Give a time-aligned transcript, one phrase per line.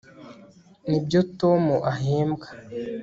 [0.89, 2.47] nibyo tom ahembwa